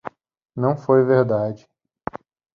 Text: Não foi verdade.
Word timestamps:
Não 0.55 0.75
foi 0.75 1.03
verdade. 1.03 1.69